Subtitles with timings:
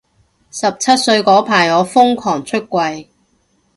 [0.49, 3.05] 十七歲嗰排我瘋狂出櫃